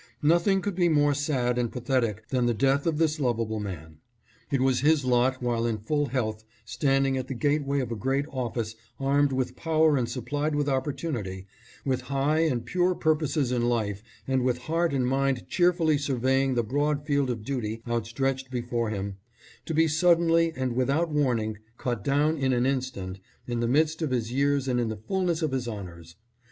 [0.23, 3.97] Nothing could be more sad and pathetic than the death of this lovable man.
[4.49, 8.25] It was his lot while in full health standing at the gateway of a great
[8.31, 11.45] office armed with power and supplied with oppor tunity,
[11.85, 16.63] with high and pure purposes in life and with heart and mind cheerfully surveying the
[16.63, 19.17] broad field of duty outstretched before him,
[19.67, 24.01] to be suddenly and with out warning cut down in an instant, in the midst
[24.01, 24.61] of his THE SORROW STRICKEN NATION.
[24.61, 26.15] 637 years and in the fulness of his honors.